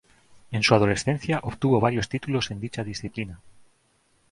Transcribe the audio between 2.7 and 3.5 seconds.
disciplina.